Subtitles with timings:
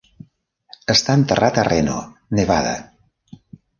[0.93, 1.99] Està enterrat a Reno,
[2.39, 2.77] Nevada.